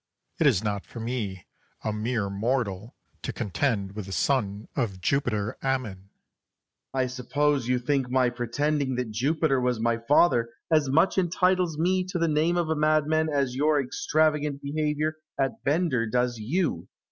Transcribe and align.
It 0.39 0.47
is 0.47 0.63
not 0.63 0.83
for 0.83 0.99
me, 0.99 1.45
a 1.83 1.93
mere 1.93 2.27
mortal, 2.27 2.95
to 3.21 3.31
contend 3.31 3.91
with 3.91 4.07
the 4.07 4.11
son 4.11 4.67
of 4.75 4.99
Jupiter 4.99 5.57
Ammon. 5.61 6.09
Alexander. 6.91 6.95
I 6.95 7.05
suppose 7.05 7.67
you 7.67 7.77
think 7.77 8.09
my 8.09 8.31
pretending 8.31 8.95
that 8.95 9.11
Jupiter 9.11 9.61
was 9.61 9.79
my 9.79 9.99
father 9.99 10.49
as 10.71 10.89
much 10.89 11.19
entitles 11.19 11.77
me 11.77 12.03
to 12.05 12.17
the 12.17 12.27
name 12.27 12.57
of 12.57 12.69
a 12.69 12.75
madman 12.75 13.29
as 13.31 13.53
your 13.55 13.79
extravagant 13.79 14.59
behaviour 14.63 15.17
at 15.39 15.63
Bender 15.63 16.07
does 16.07 16.39
you. 16.39 16.87